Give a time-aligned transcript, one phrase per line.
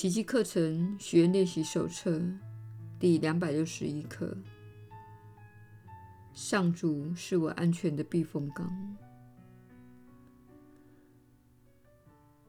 [0.00, 2.22] 奇迹课程学员练习手册
[2.98, 4.34] 第两百六十一课：
[6.32, 8.96] 上主是我安全的避风港。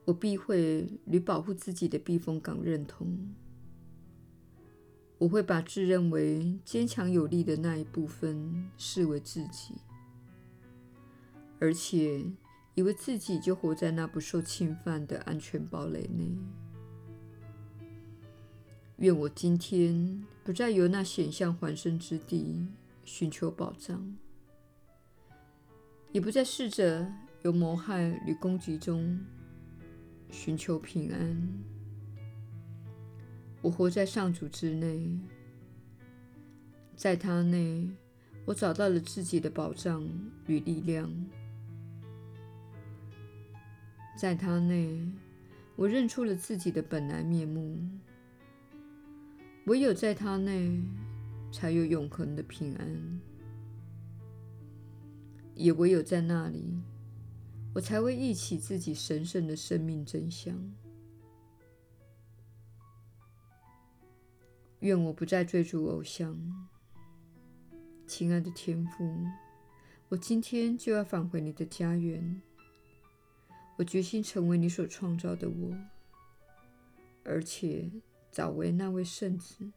[0.06, 3.34] 我避讳与保护自己的避风港认同。
[5.18, 9.74] 我会把自认为坚强有力的那一部分视为自己，
[11.60, 12.24] 而且
[12.74, 16.34] 以为自己就活在那不受侵犯的安全堡垒内。
[19.02, 22.68] 愿我今天不再由那险象环生之地
[23.04, 24.16] 寻求保障，
[26.12, 29.18] 也不再试着由谋害与攻击中
[30.30, 31.36] 寻求平安。
[33.60, 35.18] 我活在上主之内，
[36.94, 37.90] 在他内，
[38.44, 40.08] 我找到了自己的保障
[40.46, 41.10] 与力量；
[44.16, 44.96] 在他内，
[45.74, 47.76] 我认出了自己的本来面目。
[49.66, 50.82] 唯有在他内，
[51.52, 53.20] 才有永恒的平安；
[55.54, 56.80] 也唯有在那里，
[57.72, 60.58] 我才会忆起自己神圣的生命真相。
[64.80, 66.36] 愿我不再追逐偶像，
[68.04, 69.16] 亲爱的天父，
[70.08, 72.42] 我今天就要返回你的家园。
[73.78, 75.72] 我决心成为你所创造的我，
[77.24, 77.88] 而且
[78.32, 79.70] 早为那位圣子，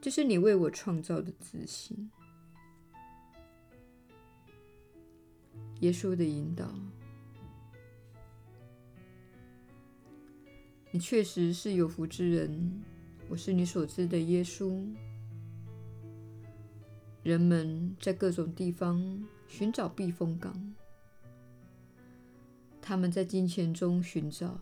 [0.00, 2.10] 这是你为我创造的自信。
[5.78, 6.74] 耶稣的引导，
[10.90, 12.82] 你确实是有福之人。
[13.28, 14.84] 我是你所知的耶稣。
[17.22, 20.74] 人们在各种地方寻找避风港，
[22.82, 24.58] 他们在金钱中寻找，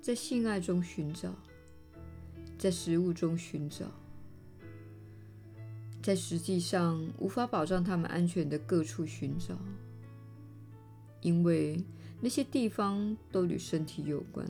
[0.00, 1.34] 在性爱中寻找，
[2.58, 3.86] 在食物中寻找，
[6.02, 9.58] 在实际上无法保障他们安全的各处寻找，
[11.20, 11.84] 因为
[12.20, 14.46] 那些地方都与身体有关。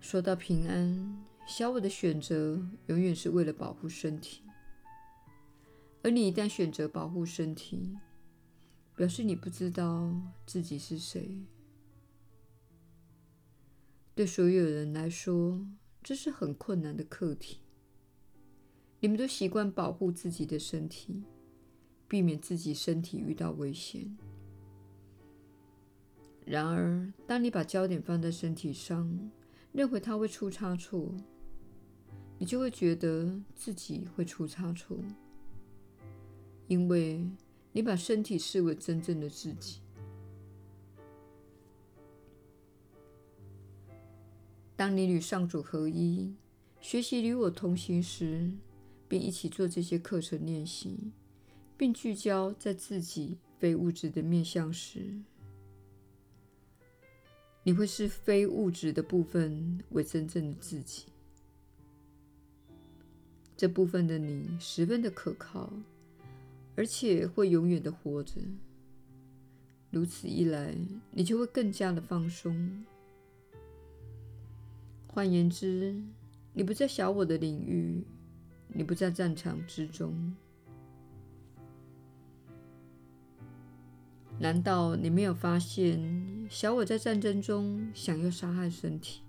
[0.00, 4.42] 说到平安，小我的选择永远是为了保护身体。
[6.02, 7.96] 而你一旦选择保护身体，
[8.96, 10.12] 表示你不知道
[10.46, 11.38] 自己是谁。
[14.20, 15.66] 对所有人来说，
[16.02, 17.60] 这是很困难的课题。
[19.00, 21.22] 你们都习惯保护自己的身体，
[22.06, 24.14] 避免自己身体遇到危险。
[26.44, 29.30] 然而，当你把焦点放在身体上，
[29.72, 31.10] 认为它会出差错，
[32.38, 34.98] 你就会觉得自己会出差错，
[36.68, 37.26] 因为
[37.72, 39.80] 你把身体视为真正的自己。
[44.80, 46.34] 当你与上主合一，
[46.80, 48.50] 学习与我同行时，
[49.06, 51.12] 并一起做这些课程练习，
[51.76, 55.20] 并聚焦在自己非物质的面向时，
[57.62, 61.04] 你会视非物质的部分为真正的自己，
[63.58, 65.70] 这部分的你十分的可靠，
[66.74, 68.40] 而且会永远的活着。
[69.90, 70.74] 如此一来，
[71.10, 72.82] 你就会更加的放松。
[75.12, 76.00] 换言之，
[76.52, 78.06] 你不在小我的领域，
[78.68, 80.32] 你不在战场之中。
[84.38, 89.22] 难道你没有发现，小我在战争中想要杀害身体？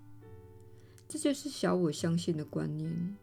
[1.08, 3.16] 这就是小我相信的观念。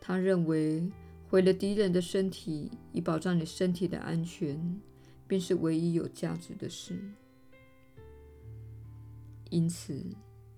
[0.00, 0.90] 他认为
[1.28, 4.80] 毁了敌人的身体，以保障你身体的安全，
[5.28, 6.98] 便是唯一有价值的事。
[9.48, 10.04] 因此，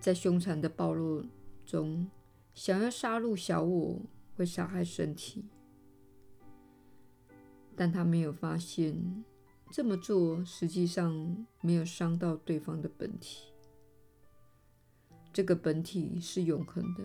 [0.03, 1.25] 在凶残的暴露
[1.65, 2.11] 中，
[2.55, 4.01] 想要杀戮小我，
[4.37, 5.45] 会杀害身体。
[7.77, 9.25] 但他没有发现。
[9.71, 13.47] 这么做实际上没有伤到对方的本体，
[15.33, 17.03] 这个本体是永恒的，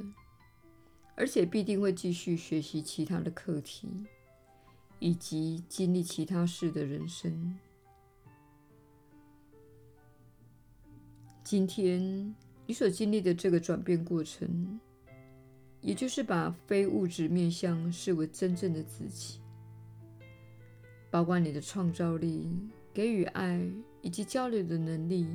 [1.15, 3.87] 而且必定会继续学习其他的课题，
[4.99, 7.57] 以及经历其他事的人生。
[11.41, 12.35] 今天
[12.67, 14.79] 你所经历的这个转变过程，
[15.81, 19.39] 也就是把非物质面向视为真正的自己。
[21.09, 22.51] 包括你的创造力、
[22.93, 23.65] 给予爱
[24.01, 25.25] 以及交流的能力，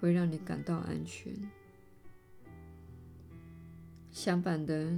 [0.00, 1.32] 会让你感到安全。
[4.12, 4.96] 相反的，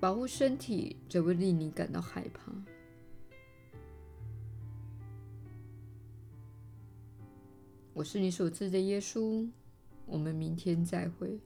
[0.00, 2.50] 保护身体则会令你感到害怕。
[7.92, 9.46] 我是你所知的耶稣。
[10.06, 11.38] 我们明天再会。